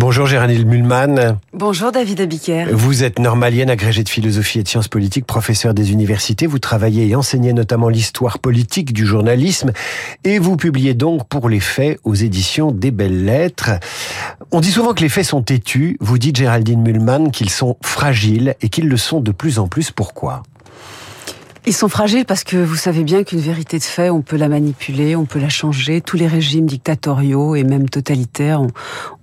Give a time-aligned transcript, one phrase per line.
[0.00, 1.38] Bonjour Géraldine Mulman.
[1.52, 2.68] Bonjour David Abiker.
[2.72, 6.46] Vous êtes normalienne, agrégée de philosophie et de sciences politiques, professeur des universités.
[6.46, 9.72] Vous travaillez et enseignez notamment l'histoire politique du journalisme
[10.24, 13.72] et vous publiez donc pour les faits aux éditions des Belles Lettres.
[14.52, 15.98] On dit souvent que les faits sont têtus.
[16.00, 19.90] Vous dites Géraldine Mulman qu'ils sont fragiles et qu'ils le sont de plus en plus.
[19.90, 20.44] Pourquoi?
[21.70, 24.48] Ils sont fragiles parce que vous savez bien qu'une vérité de fait, on peut la
[24.48, 26.00] manipuler, on peut la changer.
[26.00, 28.70] Tous les régimes dictatoriaux et même totalitaires ont,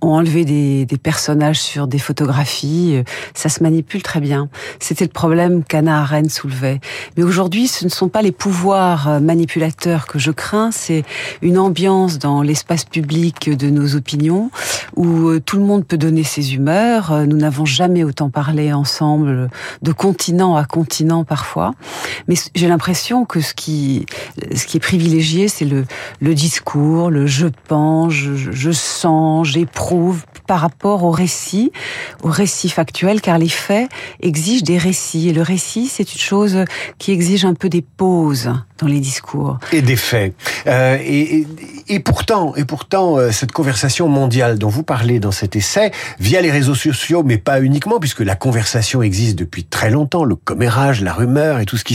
[0.00, 3.02] enlevé des, personnages sur des photographies.
[3.34, 4.48] Ça se manipule très bien.
[4.80, 6.80] C'était le problème qu'Anna Arendt soulevait.
[7.18, 11.04] Mais aujourd'hui, ce ne sont pas les pouvoirs manipulateurs que je crains, c'est
[11.42, 14.50] une ambiance dans l'espace public de nos opinions
[14.96, 17.26] où euh, tout le monde peut donner ses humeurs.
[17.26, 19.50] Nous n'avons jamais autant parlé ensemble
[19.82, 21.72] de continent à continent parfois.
[22.26, 24.06] Mais j'ai l'impression que ce qui,
[24.40, 25.84] est privilégié, c'est le,
[26.34, 31.72] discours, le je pense, je, sens, j'éprouve par rapport au récit,
[32.22, 33.88] au récit factuel, car les faits
[34.20, 35.28] exigent des récits.
[35.28, 36.64] Et le récit, c'est une chose
[36.98, 39.58] qui exige un peu des pauses dans les discours.
[39.72, 40.34] Et des faits.
[40.66, 45.90] Euh, et, pourtant, et pourtant, euh, cette conversation mondiale dont vous parlez dans cet essai,
[46.20, 50.36] via les réseaux sociaux, mais pas uniquement, puisque la conversation existe depuis très longtemps, le
[50.36, 51.94] commérage, la rumeur et tout ce qui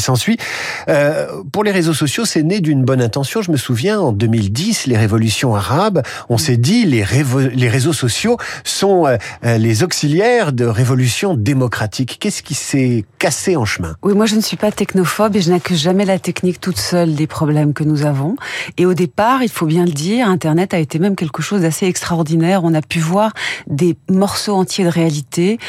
[0.89, 3.41] Euh, pour les réseaux sociaux, c'est né d'une bonne intention.
[3.41, 7.05] Je me souviens, en 2010, les révolutions arabes, on s'est dit, les,
[7.53, 12.17] les réseaux sociaux sont euh, euh, les auxiliaires de révolutions démocratiques.
[12.19, 13.95] Qu'est-ce qui s'est cassé en chemin?
[14.03, 17.15] Oui, moi je ne suis pas technophobe et je n'accuse jamais la technique toute seule
[17.15, 18.35] des problèmes que nous avons.
[18.77, 21.85] Et au départ, il faut bien le dire, Internet a été même quelque chose d'assez
[21.85, 22.63] extraordinaire.
[22.63, 23.33] On a pu voir
[23.67, 25.59] des morceaux entiers de réalité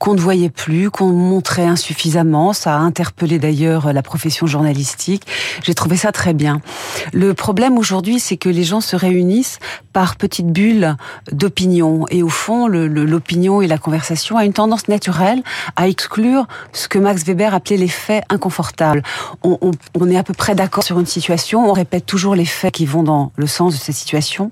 [0.00, 2.54] qu'on ne voyait plus, qu'on montrait insuffisamment.
[2.54, 5.26] Ça a interpellé d'ailleurs la profession journalistique.
[5.62, 6.62] J'ai trouvé ça très bien.
[7.12, 9.58] Le problème aujourd'hui, c'est que les gens se réunissent
[9.92, 10.96] par petites bulles
[11.32, 12.06] d'opinion.
[12.08, 15.42] Et au fond, l'opinion et la conversation a une tendance naturelle
[15.76, 19.02] à exclure ce que Max Weber appelait les faits inconfortables.
[19.42, 19.72] On,
[20.08, 23.02] est à peu près d'accord sur une situation, on répète toujours les faits qui vont
[23.02, 24.50] dans le sens de cette situation.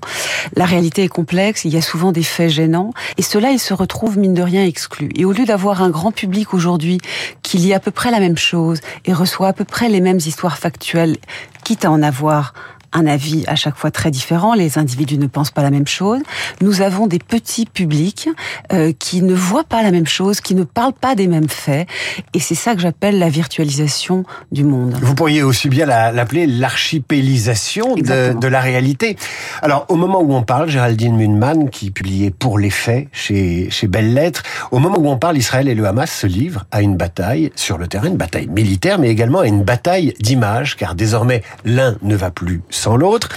[0.55, 3.73] La réalité est complexe, il y a souvent des faits gênants, et cela, il se
[3.73, 5.09] retrouve mine de rien exclu.
[5.15, 6.99] Et au d'avoir un grand public aujourd'hui
[7.43, 10.17] qui lit à peu près la même chose et reçoit à peu près les mêmes
[10.17, 11.17] histoires factuelles,
[11.63, 12.53] quitte à en avoir
[12.93, 14.53] un avis à chaque fois très différent.
[14.53, 16.19] Les individus ne pensent pas la même chose.
[16.61, 18.29] Nous avons des petits publics
[18.73, 21.87] euh, qui ne voient pas la même chose, qui ne parlent pas des mêmes faits.
[22.33, 24.97] Et c'est ça que j'appelle la virtualisation du monde.
[25.01, 29.17] Vous pourriez aussi bien l'appeler l'archipélisation de, de, la réalité.
[29.61, 33.87] Alors, au moment où on parle, Géraldine Munman, qui publiait Pour les faits chez, chez
[33.87, 36.95] Belles Lettres, au moment où on parle, Israël et le Hamas se livrent à une
[36.95, 41.43] bataille sur le terrain, une bataille militaire, mais également à une bataille d'image, car désormais
[41.65, 43.29] l'un ne va plus sans l'autre.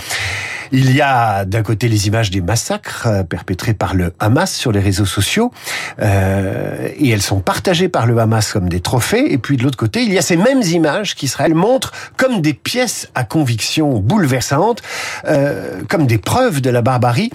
[0.74, 4.72] Il y a d'un côté les images des massacres euh, perpétrés par le Hamas sur
[4.72, 5.52] les réseaux sociaux,
[6.00, 9.34] euh, et elles sont partagées par le Hamas comme des trophées.
[9.34, 12.54] Et puis de l'autre côté, il y a ces mêmes images qu'Israël montre comme des
[12.54, 14.80] pièces à conviction bouleversante,
[15.26, 17.30] euh, comme des preuves de la barbarie.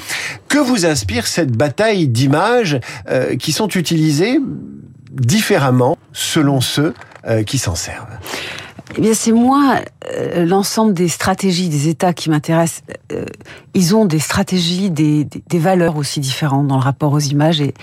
[0.49, 2.79] Que vous inspire cette bataille d'images
[3.37, 4.39] qui sont utilisées
[5.11, 6.95] différemment selon ceux
[7.45, 8.17] qui s'en servent?
[8.95, 9.79] Eh bien, c'est moi
[10.13, 12.83] euh, l'ensemble des stratégies des États qui m'intéressent.
[13.11, 13.25] Euh,
[13.73, 17.73] ils ont des stratégies, des, des, valeurs aussi différentes dans le rapport aux images, et,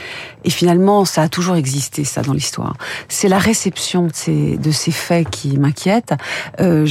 [0.44, 2.76] et finalement, ça a toujours existé ça dans l'histoire.
[3.08, 6.14] C'est la réception de ces, de ces faits qui m'inquiètent.
[6.60, 6.86] Euh,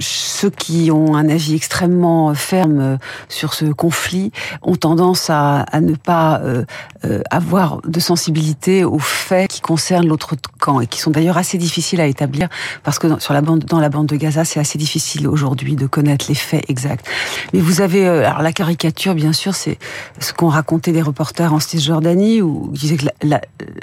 [0.00, 5.94] ceux qui ont un avis extrêmement ferme sur ce conflit ont tendance à, à ne
[5.94, 6.64] pas euh,
[7.04, 11.58] euh, avoir de sensibilité aux faits qui concernent l'autre camp et qui sont d'ailleurs assez
[11.58, 12.48] difficiles à établir
[12.82, 15.86] parce que sur la bande dans la bande de Gaza, c'est assez difficile aujourd'hui de
[15.86, 17.06] connaître les faits exacts.
[17.52, 19.78] Mais vous avez, euh, alors la caricature, bien sûr, c'est
[20.20, 23.40] ce qu'ont raconté des reporters en Cisjordanie, où ils disaient que la, la,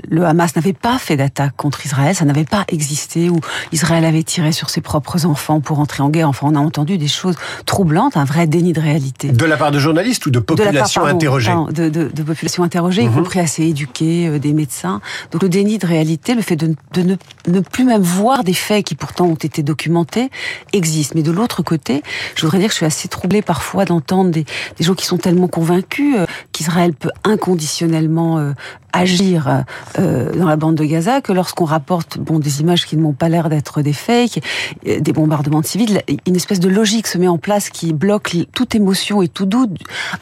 [0.09, 3.39] le Hamas n'avait pas fait d'attaque contre Israël, ça n'avait pas existé, où
[3.71, 6.29] Israël avait tiré sur ses propres enfants pour entrer en guerre.
[6.29, 9.29] Enfin, on a entendu des choses troublantes, un vrai déni de réalité.
[9.29, 12.63] De la part de journalistes ou de populations de interrogées pardon, de, de, de populations
[12.63, 13.11] interrogées, mm -hmm.
[13.11, 15.01] y compris assez éduquées, euh, des médecins.
[15.31, 17.15] Donc le déni de réalité, le fait de, de ne,
[17.47, 20.29] ne plus même voir des faits qui pourtant ont été documentés,
[20.71, 21.15] existe.
[21.15, 22.03] Mais de l'autre côté,
[22.35, 24.45] je voudrais dire que je suis assez troublée parfois d'entendre des,
[24.79, 28.53] gens qui sont tellement convaincus euh, qu'Israël peut inconditionnellement euh,
[28.95, 29.63] agir
[29.99, 33.13] euh, dans la bande de Gaza que lorsqu'on rapporte bon des images qui ne m'ont
[33.13, 34.39] pas l'air d'être des fakes,
[34.87, 38.35] euh, des bombardements de civils, une espèce de logique se met en place qui bloque
[38.53, 39.71] toute émotion et tout doute.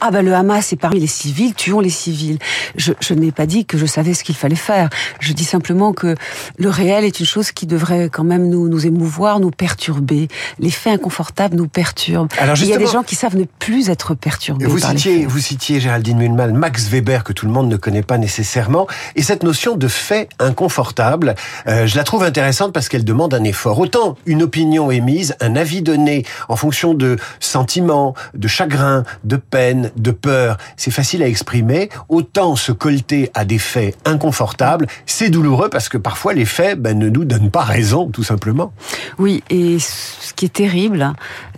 [0.01, 2.39] Ah ben le Hamas est parmi les civils, tuons les civils.
[2.75, 4.89] Je, n'ai pas dit que je savais ce qu'il fallait faire.
[5.19, 6.15] Je dis simplement que
[6.57, 10.27] le réel est une chose qui devrait quand même nous émouvoir pouvoir nous perturber.
[10.59, 12.29] Les faits inconfortables nous perturbent.
[12.37, 14.65] Alors il y a des gens qui savent ne plus être perturbés.
[14.65, 15.31] Vous par citiez, les faits.
[15.31, 19.23] vous citiez Géraldine Mühlmann, Max Weber que tout le monde ne connaît pas nécessairement, et
[19.23, 21.35] cette notion de fait inconfortable,
[21.67, 23.79] euh, je la trouve intéressante parce qu'elle demande un effort.
[23.79, 29.91] Autant une opinion émise, un avis donné en fonction de sentiments, de chagrin, de peine,
[29.95, 31.89] de peur, c'est facile à exprimer.
[32.09, 36.97] Autant se colter à des faits inconfortables, c'est douloureux parce que parfois les faits ben,
[36.97, 38.73] ne nous donnent pas raison, tout simplement.
[39.17, 41.13] Oui, et ce qui est terrible,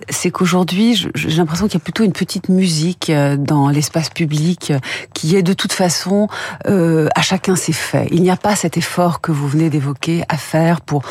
[0.10, 4.74] c'est qu'aujourd'hui, j'ai l'impression qu'il y a plutôt une petite musique euh, dans l'espace public
[5.13, 6.28] qui est de toute façon
[6.68, 8.07] euh, à chacun ses faits.
[8.12, 11.04] Il n'y a pas cet effort que vous venez d'évoquer à faire pour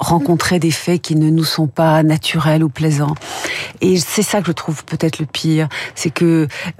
[0.00, 3.14] rencontrer des faits qui ne nous sont pas naturels ou plaisants.
[3.82, 6.24] Et c'est ça que je trouve peut-être le pire, c'est que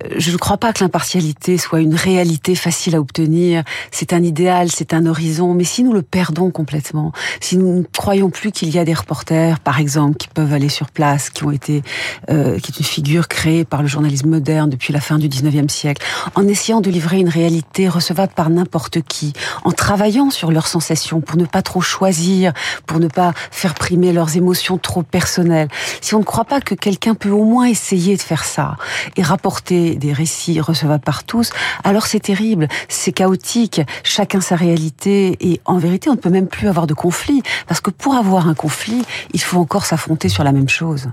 [0.05, 3.63] euh, je ne crois pas que l'impartialité soit une réalité facile à obtenir.
[3.91, 7.83] C'est un idéal, c'est un horizon, mais si nous le perdons complètement, si nous ne
[7.83, 11.45] croyons plus qu'il y a des reporters, par exemple, qui peuvent aller sur place, qui
[11.45, 15.19] ont été, euh, qui est une figure créée par le journalisme moderne depuis la fin
[15.19, 16.05] du 19e siècle,
[16.35, 19.33] en essayant de livrer une réalité recevable par n'importe qui,
[19.65, 22.53] en travaillant sur leurs sensations pour ne pas trop choisir,
[22.87, 25.69] pour ne pas faire primer leurs émotions trop personnelles.
[26.01, 28.77] Si on ne croit pas que quelqu'un peut au moins essayer de faire ça
[29.17, 31.51] et rapporter des récits recevables par tous,
[31.85, 36.49] alors c'est terrible, c'est chaotique, chacun sa réalité et en vérité on ne peut même
[36.49, 40.45] plus avoir de conflit parce que pour avoir un conflit, il faut encore s'affronter sur
[40.45, 41.09] la même chose.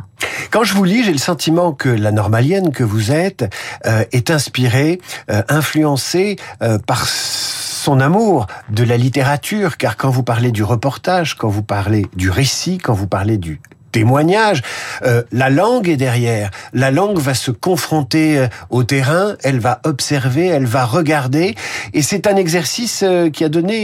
[0.52, 3.54] Quand je vous lis, j'ai le sentiment que la normalienne que vous êtes
[3.86, 5.00] euh, est inspirée,
[5.30, 11.36] euh, influencée euh, par son amour de la littérature, car quand vous parlez du reportage,
[11.36, 13.62] quand vous parlez du récit, quand vous parlez du
[13.98, 14.62] témoignage.
[15.04, 16.52] Euh, la langue est derrière.
[16.74, 21.56] La langue va se confronter euh, au terrain, elle va observer, elle va regarder.
[21.96, 23.78] Et c'est un exercice euh, qui a donné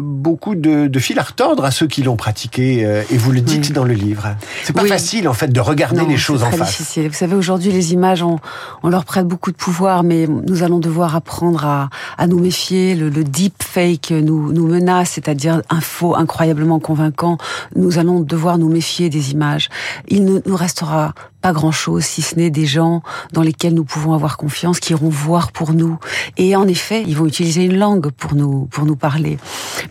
[0.00, 2.80] beaucoup de, de fil à retordre à ceux qui l'ont pratiqué.
[3.10, 4.36] et vous le dites dans le livre.
[4.64, 6.68] C'est pas facile en fait de regarder les choses en face.
[6.68, 7.08] Difficile.
[7.08, 8.38] Vous savez, aujourd'hui, les images, on,
[8.82, 12.94] on, leur prête beaucoup de pouvoir, mais nous allons devoir apprendre à, à nous méfier.
[12.94, 17.38] Le, le deep fake nous, nous menace, c'est-à-dire un faux incroyablement convaincant.
[17.74, 19.68] Nous allons devoir nous méfier des images.
[20.08, 23.02] Il ne nous restera pas grand-chose, si ce n'est des gens
[23.32, 25.98] dans lesquels nous pouvons avoir confiance, qui iront voir pour nous.
[26.36, 29.38] Et en effet, ils vont utiliser une langue pour nous, pour nous parler.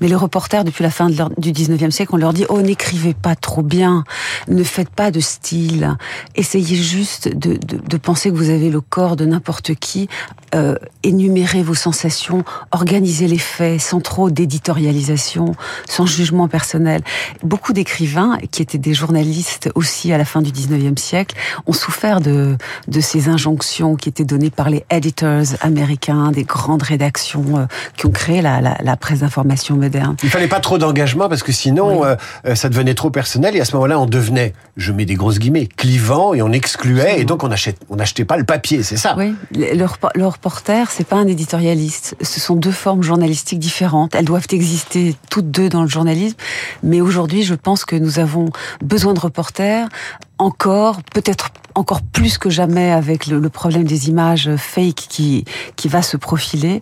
[0.01, 3.35] Mais les reporters, depuis la fin du 19e siècle, on leur dit, oh, n'écrivez pas
[3.35, 4.03] trop bien,
[4.47, 5.95] ne faites pas de style,
[6.35, 10.09] essayez juste de, de, de penser que vous avez le corps de n'importe qui,
[10.53, 15.55] euh, énumérez vos sensations, organisez les faits sans trop d'éditorialisation,
[15.87, 17.01] sans jugement personnel.
[17.43, 21.35] Beaucoup d'écrivains, qui étaient des journalistes aussi à la fin du 19e siècle,
[21.67, 22.57] ont souffert de,
[22.87, 27.65] de ces injonctions qui étaient données par les editors américains, des grandes rédactions euh,
[27.97, 30.15] qui ont créé la, la, la presse d'information moderne.
[30.23, 32.07] Il fallait pas trop d'engagement parce que sinon oui.
[32.45, 35.39] euh, ça devenait trop personnel et à ce moment-là on devenait, je mets des grosses
[35.39, 39.15] guillemets, clivant et on excluait et donc on n'achetait pas le papier, c'est ça.
[39.17, 44.15] Oui, le, le reporter c'est pas un éditorialiste, ce sont deux formes journalistiques différentes.
[44.15, 46.37] Elles doivent exister toutes deux dans le journalisme,
[46.83, 48.49] mais aujourd'hui je pense que nous avons
[48.83, 49.87] besoin de reporters
[50.37, 55.43] encore, peut-être encore plus que jamais avec le, le, problème des images fake qui,
[55.75, 56.81] qui va se profiler.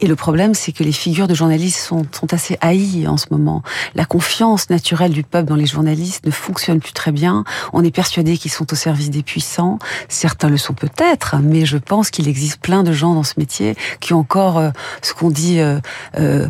[0.00, 3.26] Et le problème, c'est que les figures de journalistes sont, sont assez haïes en ce
[3.30, 3.62] moment.
[3.94, 7.44] La confiance naturelle du peuple dans les journalistes ne fonctionne plus très bien.
[7.72, 9.78] On est persuadé qu'ils sont au service des puissants.
[10.08, 13.74] Certains le sont peut-être, mais je pense qu'il existe plein de gens dans ce métier
[14.00, 14.70] qui ont encore euh,
[15.02, 15.80] ce qu'on dit, euh,
[16.18, 16.48] euh,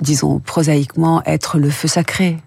[0.00, 2.38] disons prosaïquement, être le feu sacré.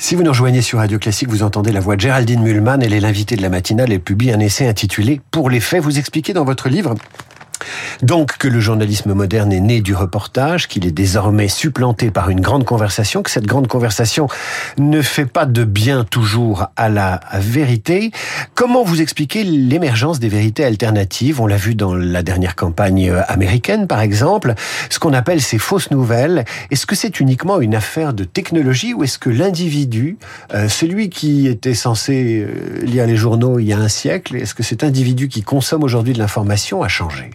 [0.00, 2.80] Si vous nous rejoignez sur Radio Classique, vous entendez la voix de Géraldine Mühlmann.
[2.84, 3.90] Elle est l'invitée de la matinale.
[3.90, 5.82] Elle publie un essai intitulé Pour les faits.
[5.82, 6.94] Vous expliquez dans votre livre
[8.02, 12.40] donc que le journalisme moderne est né du reportage, qu'il est désormais supplanté par une
[12.40, 14.28] grande conversation, que cette grande conversation
[14.78, 18.10] ne fait pas de bien toujours à la vérité.
[18.54, 21.40] Comment vous expliquez l'émergence des vérités alternatives?
[21.40, 24.54] On l'a vu dans la dernière campagne américaine, par exemple,
[24.90, 26.44] ce qu'on appelle ces fausses nouvelles.
[26.70, 30.18] Est-ce que c'est uniquement une affaire de technologie ou est-ce que l'individu,
[30.54, 34.54] euh, celui qui était censé euh, lire les journaux il y a un siècle, est-ce
[34.54, 37.30] que cet individu qui consomme aujourd'hui de l'information a changé?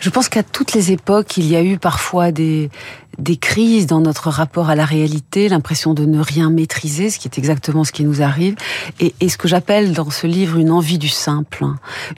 [0.00, 2.70] Je pense qu'à toutes les époques, il y a eu parfois des,
[3.18, 7.28] des crises dans notre rapport à la réalité, l'impression de ne rien maîtriser, ce qui
[7.28, 8.56] est exactement ce qui nous arrive,
[9.00, 11.64] et, et ce que j'appelle dans ce livre une envie du simple,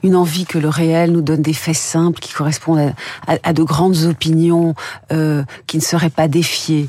[0.03, 2.93] une envie que le réel nous donne des faits simples qui correspondent
[3.27, 4.75] à, à, à de grandes opinions
[5.11, 6.87] euh, qui ne seraient pas défiées.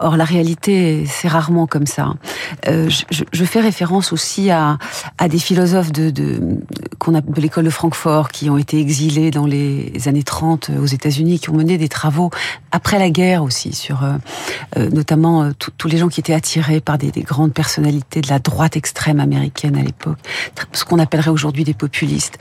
[0.00, 2.14] Or, la réalité, c'est rarement comme ça.
[2.68, 4.78] Euh, je, je, fais référence aussi à,
[5.18, 6.40] à des philosophes de, de,
[6.98, 11.38] qu'on de l'école de Francfort qui ont été exilés dans les années 30 aux États-Unis,
[11.38, 12.30] qui ont mené des travaux
[12.72, 14.00] après la guerre aussi sur
[14.76, 18.76] notamment tous les gens qui étaient attirés par des, des, grandes personnalités de la droite
[18.76, 20.18] extrême américaine à l'époque,
[20.72, 22.38] ce qu'on appellerait aujourd'hui des populistes.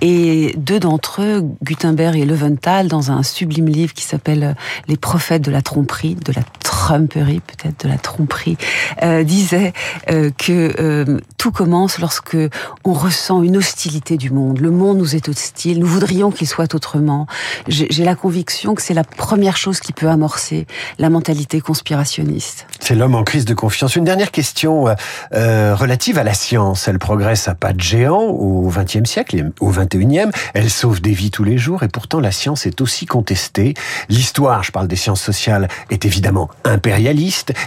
[0.00, 5.42] Et deux d'entre eux, Gutenberg et Leventhal, dans un sublime livre qui s'appelle Les prophètes
[5.42, 6.42] de la tromperie, de la
[6.88, 8.56] trumperie peut-être, de la tromperie,
[9.02, 9.74] euh, disait
[10.10, 12.38] euh, que euh, tout commence lorsque
[12.82, 14.58] on ressent une hostilité du monde.
[14.58, 17.26] Le monde nous est hostile, nous voudrions qu'il soit autrement.
[17.68, 20.66] J'ai la conviction que c'est la première chose qui peut amorcer
[20.98, 22.66] la mentalité conspirationniste.
[22.80, 23.94] C'est l'homme en crise de confiance.
[23.94, 24.86] Une dernière question
[25.32, 26.88] relative à la science.
[26.88, 30.30] Elle progresse à pas de géant au XXe siècle et au XXIe.
[30.54, 33.74] Elle sauve des vies tous les jours et pourtant la science est aussi contestée.
[34.08, 36.48] L'histoire, je parle des sciences sociales, est évidemment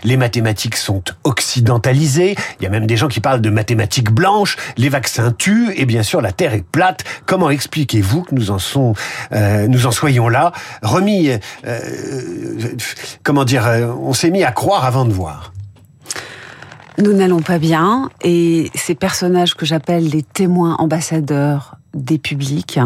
[0.03, 2.35] Les mathématiques sont occidentalisées.
[2.59, 4.57] Il y a même des gens qui parlent de mathématiques blanches.
[4.77, 7.03] Les vaccins tuent et bien sûr la Terre est plate.
[7.25, 8.57] Comment expliquez-vous que nous en
[9.33, 10.51] euh, soyons là,
[10.81, 11.29] remis,
[11.65, 11.79] euh,
[13.23, 15.53] comment dire, euh, on s'est mis à croire avant de voir?
[16.97, 22.79] Nous n'allons pas bien et ces personnages que j'appelle les témoins ambassadeurs des publics,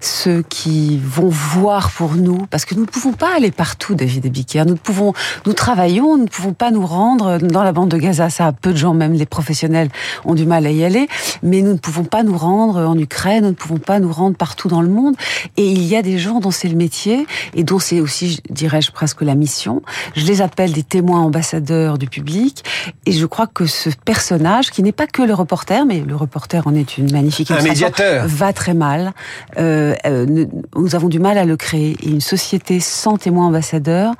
[0.00, 4.26] ceux qui vont voir pour nous, parce que nous ne pouvons pas aller partout, David
[4.26, 4.64] Ebiker.
[4.66, 5.12] Nous pouvons,
[5.44, 8.30] nous travaillons, nous ne pouvons pas nous rendre dans la bande de Gaza.
[8.30, 9.88] Ça, peu de gens, même les professionnels,
[10.24, 11.08] ont du mal à y aller.
[11.42, 14.36] Mais nous ne pouvons pas nous rendre en Ukraine, nous ne pouvons pas nous rendre
[14.36, 15.16] partout dans le monde.
[15.56, 18.90] Et il y a des gens dont c'est le métier et dont c'est aussi, dirais-je,
[18.90, 19.82] presque la mission.
[20.14, 22.64] Je les appelle des témoins ambassadeurs du public.
[23.04, 26.66] Et je crois que ce personnage, qui n'est pas que le reporter, mais le reporter
[26.66, 29.12] en est une magnifique un médiateur très mal.
[29.58, 31.96] Euh, euh, nous avons du mal à le créer.
[32.02, 34.14] Et une société sans témoins ambassadeurs,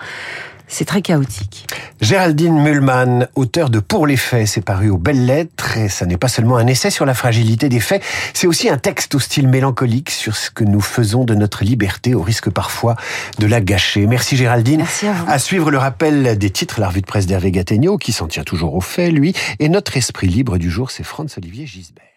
[0.68, 1.66] c'est très chaotique.
[2.00, 6.16] Géraldine Mühlmann, auteur de Pour les faits, c'est paru aux belles lettres et ça n'est
[6.16, 8.02] pas seulement un essai sur la fragilité des faits,
[8.34, 12.14] c'est aussi un texte au style mélancolique sur ce que nous faisons de notre liberté
[12.14, 12.96] au risque parfois
[13.38, 14.06] de la gâcher.
[14.06, 14.78] Merci Géraldine.
[14.78, 15.24] Merci à, vous.
[15.28, 18.44] à suivre le rappel des titres, la revue de presse d'Hervé Gattegno qui s'en tient
[18.44, 22.15] toujours aux faits, lui, et notre esprit libre du jour, c'est Franz-Olivier Gisbert.